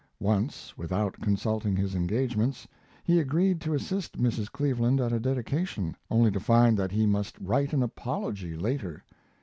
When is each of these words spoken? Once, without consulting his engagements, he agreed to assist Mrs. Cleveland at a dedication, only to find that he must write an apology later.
Once, 0.19 0.75
without 0.75 1.13
consulting 1.21 1.75
his 1.75 1.93
engagements, 1.93 2.67
he 3.03 3.19
agreed 3.19 3.61
to 3.61 3.75
assist 3.75 4.17
Mrs. 4.17 4.51
Cleveland 4.51 4.99
at 4.99 5.13
a 5.13 5.19
dedication, 5.19 5.95
only 6.09 6.31
to 6.31 6.39
find 6.39 6.75
that 6.75 6.91
he 6.91 7.05
must 7.05 7.39
write 7.39 7.71
an 7.71 7.83
apology 7.83 8.57
later. 8.57 9.03